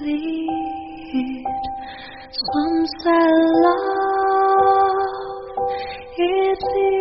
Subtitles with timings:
[0.00, 1.44] lead.
[2.54, 3.30] Once I
[3.64, 5.00] love,
[6.18, 6.99] is leads.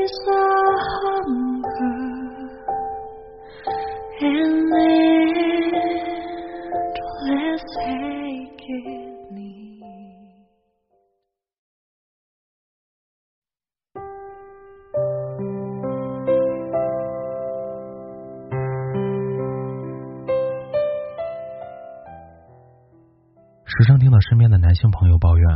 [23.79, 25.47] 时常听到身边的男性朋友抱怨，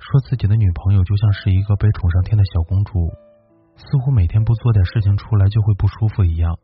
[0.00, 3.06] 说自己的女朋友就像是一个被宠上天的小公主，
[3.76, 6.58] 似乎每天不做点事情出来就会不舒服一样。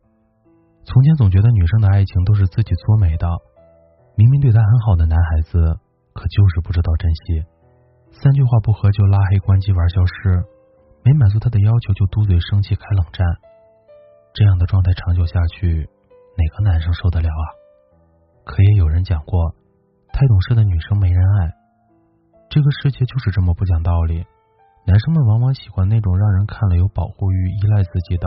[0.82, 3.28] 从前总觉得女生的爱情都是自己作美的，
[4.16, 5.78] 明明对她很好的男孩子，
[6.12, 7.46] 可就是不知道珍惜，
[8.10, 10.42] 三句话不合就拉黑关机玩消失，
[11.04, 13.24] 没满足她的要求就嘟嘴生气开冷战，
[14.34, 15.88] 这样的状态长久下去，
[16.34, 17.46] 哪个男生受得了啊？
[18.44, 19.54] 可也有人讲过。
[20.12, 21.54] 太懂事的女生没人爱，
[22.50, 24.26] 这个世界就是这么不讲道理。
[24.86, 28.26] 男生们往往喜欢那种让人看了有保护欲、依赖自己的，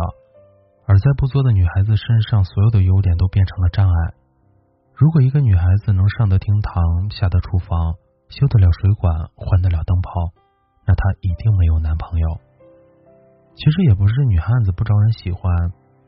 [0.85, 4.13] 而在不作的女孩子身上，所有的优点都变成了障碍。
[4.93, 7.95] 如果一个女孩子能上得厅堂、下得厨房、
[8.29, 10.11] 修得了水管、换得了灯泡，
[10.85, 12.39] 那她一定没有男朋友。
[13.55, 15.51] 其实也不是女汉子不招人喜欢，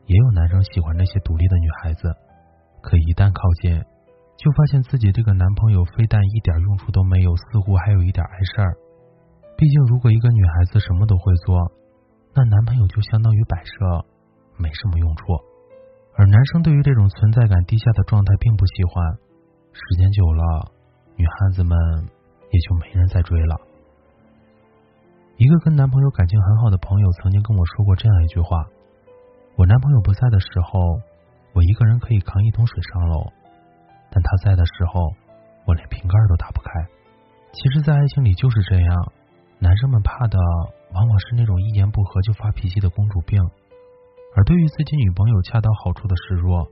[0.06, 2.14] 也有男生喜欢这些独立的女孩子。
[2.80, 3.84] 可一旦靠近，
[4.36, 8.76] 就发现自己这个男朋友非但一点用处都没有，似乎还有一点碍事儿。
[9.56, 11.56] 毕竟，如果一个女孩子什么都会做，
[12.34, 14.04] 那男朋友就相当于摆设，
[14.56, 15.24] 没什么用处。
[16.16, 19.18] 而男生对于这种存在感低下的状态并不喜欢，
[19.72, 20.72] 时间久了，
[21.16, 21.78] 女汉子们
[22.50, 23.56] 也就没人再追了。
[25.36, 28.66] 一个跟男朋友感情很好的朋友曾经跟我说过这样一句话
[29.56, 30.78] ：“我男朋友不在的时候，
[31.54, 33.32] 我一个人可以扛一桶水上楼。”
[34.14, 35.10] 但他在的时候，
[35.66, 36.70] 我连瓶盖都打不开。
[37.50, 39.12] 其实，在爱情里就是这样，
[39.58, 40.38] 男生们怕的
[40.94, 43.42] 往往是那种一言不合就发脾气的公主病，
[44.36, 46.62] 而对于自己女朋友恰到好处的示弱，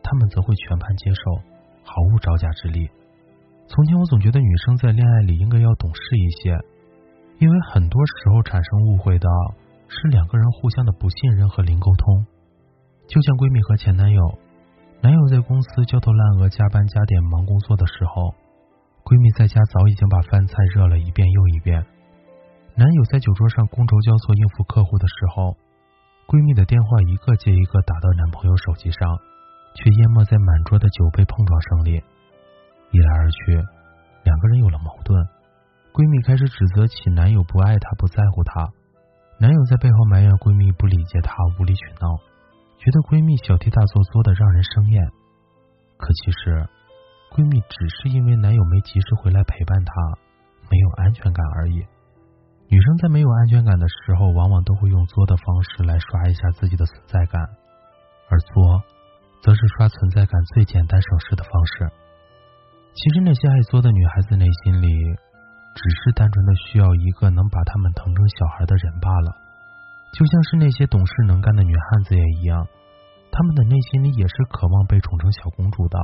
[0.00, 1.42] 他们则会全盘接受，
[1.82, 2.88] 毫无招架之力。
[3.66, 6.56] 从前我总觉得女生在恋爱里应该要懂事一些，
[7.38, 9.28] 因为很多时候产生误会的
[9.88, 12.26] 是两个人互相的不信任和零沟通，
[13.08, 14.38] 就像闺蜜和前男友。
[15.02, 18.30] 男友在公司焦头烂额、加班加点忙工作的时候，
[19.02, 21.82] 闺蜜在家早已经把饭菜热了一遍又一遍。
[22.78, 25.58] 男友在酒桌上觥筹交错应付客户的时候，
[26.30, 29.02] 闺蜜的电话一个接一个打到男朋友手机上，
[29.74, 31.98] 却淹没在满桌的酒杯碰撞声里。
[31.98, 33.58] 一来二去，
[34.22, 35.18] 两个人有了矛盾。
[35.90, 38.70] 闺蜜开始指责起男友不爱她、不在乎她，
[39.42, 42.22] 男友在背后埋怨闺蜜不理解她、无理取闹。
[42.82, 44.98] 觉得闺蜜小题大做做的让人生厌，
[46.02, 46.66] 可其实
[47.30, 49.94] 闺蜜只是因为男友没及时回来陪伴她，
[50.66, 51.78] 没有安全感而已。
[52.66, 57.38] 女生在没有安全感的时候，往往都会用作的方式来刷一下自己的存在感，
[58.26, 58.82] 而作
[59.46, 61.86] 则是刷存在感最简单省事的方式。
[62.98, 69.38] 其实那些爱作的女孩子内心里，只是单纯的需要一个能把她们疼成小孩的人罢了。
[70.12, 72.68] 就像是那些懂事能干的女汉子也一样，
[73.30, 75.98] 他们的内心里也是渴望被宠成小公主的。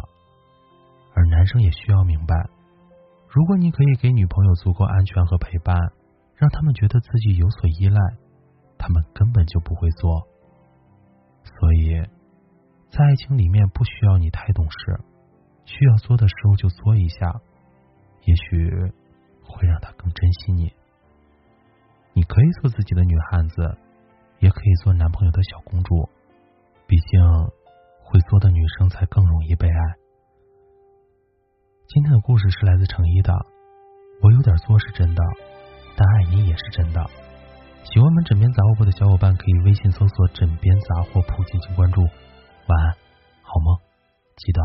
[1.15, 2.35] 而男生也需要明白，
[3.29, 5.77] 如果你可以给女朋友足够安全和陪伴，
[6.37, 8.01] 让他们觉得自己有所依赖，
[8.79, 10.27] 他们根本就不会做。
[11.45, 12.01] 所以，
[12.91, 15.01] 在爱情里面不需要你太懂事，
[15.67, 17.41] 需要做的时候就做一下，
[18.25, 18.71] 也许
[19.43, 20.73] 会让他更珍惜你。
[22.15, 23.77] 你可以做自己的女汉子。
[24.41, 26.09] 也可以做男朋友的小公主，
[26.87, 27.21] 毕竟
[28.05, 29.79] 会作的女生才更容易被爱。
[31.89, 33.33] 今天的故事是来自程一的，
[34.23, 35.23] 我有点作是真的，
[35.97, 37.05] 但爱你也是真的。
[37.85, 42.03] 喜欢我们枕边杂货铺的小伙伴可以微信搜索“枕边杂货铺”进行关注。
[42.03, 42.97] 晚安，
[43.43, 43.79] 好梦，
[44.37, 44.61] 记得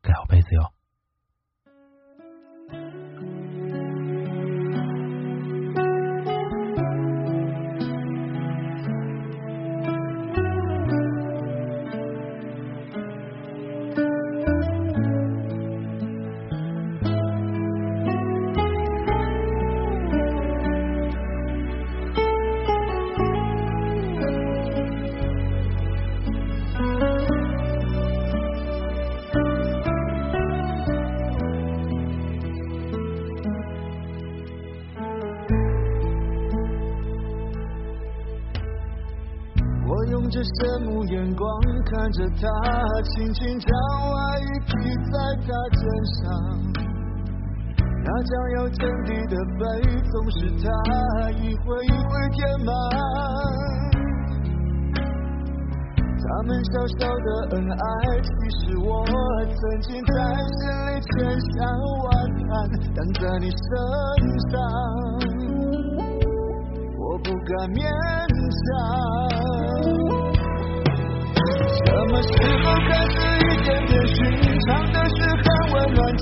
[0.00, 0.77] 盖好被子哟。
[40.30, 41.48] 着羡慕眼光
[41.84, 42.46] 看着他，
[43.02, 43.68] 轻轻将
[44.12, 44.70] 爱意披
[45.10, 45.14] 在
[45.46, 45.80] 他肩
[46.16, 46.22] 上。
[48.04, 49.64] 那将要见底的悲，
[50.10, 50.66] 总是他
[51.30, 52.72] 一回一回填满。
[56.20, 58.28] 他们小小的恩爱，其
[58.58, 60.12] 实我曾经在
[60.44, 61.10] 心里千
[61.40, 61.56] 想
[62.04, 62.48] 万叹，
[62.94, 63.58] 但在你身
[64.50, 64.54] 上，
[66.98, 67.78] 我不敢勉
[68.66, 70.17] 强。
[71.78, 72.28] 什么时
[72.64, 76.16] 候开始一点点寻常的事很温暖，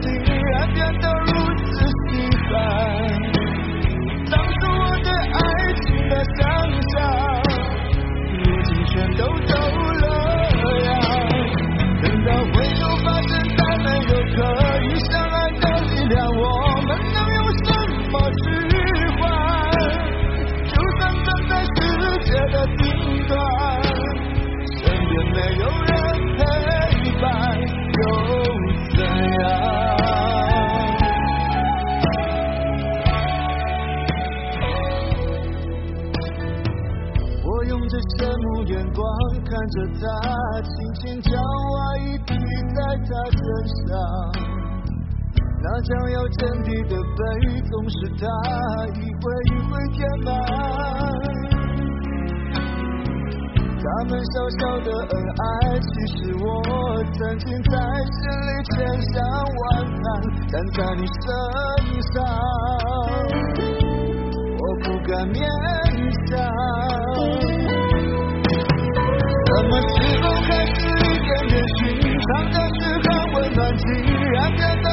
[37.77, 39.05] 用着羡慕眼光
[39.45, 40.09] 看着他，
[40.63, 42.33] 轻轻将爱意披
[42.73, 43.39] 在他身
[43.85, 43.93] 上。
[45.61, 48.25] 那将要见底的悲，总是他
[48.97, 50.33] 一回一回填满。
[53.79, 55.45] 他们小小的恩爱，
[55.79, 55.87] 其
[56.17, 56.49] 实我
[57.13, 57.77] 曾经在
[58.17, 58.77] 心里千
[59.13, 60.03] 想万叹，
[60.51, 61.21] 但在你身
[62.15, 62.25] 上，
[64.57, 65.37] 我不敢勉
[66.31, 66.76] 强。
[69.57, 71.81] 什么时候开始一点点寻
[72.21, 73.89] 常的事很温暖，竟
[74.33, 74.87] 然变得